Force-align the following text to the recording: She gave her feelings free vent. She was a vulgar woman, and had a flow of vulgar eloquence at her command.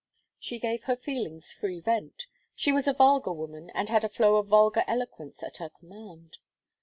She 0.39 0.57
gave 0.57 0.85
her 0.85 0.95
feelings 0.95 1.51
free 1.51 1.79
vent. 1.79 2.25
She 2.55 2.71
was 2.71 2.87
a 2.87 2.93
vulgar 2.93 3.33
woman, 3.33 3.69
and 3.69 3.87
had 3.87 4.03
a 4.03 4.09
flow 4.09 4.37
of 4.37 4.47
vulgar 4.47 4.83
eloquence 4.87 5.43
at 5.43 5.57
her 5.57 5.69
command. 5.69 6.39